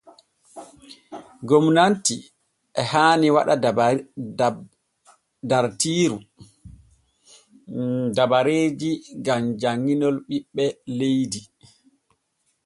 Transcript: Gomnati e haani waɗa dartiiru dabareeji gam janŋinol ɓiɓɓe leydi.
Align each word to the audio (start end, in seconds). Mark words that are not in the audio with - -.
Gomnati 1.47 2.15
e 2.79 2.81
haani 2.91 3.27
waɗa 3.35 3.53
dartiiru 5.49 6.17
dabareeji 8.15 8.89
gam 9.25 9.43
janŋinol 9.61 10.15
ɓiɓɓe 10.29 10.65
leydi. 10.97 11.39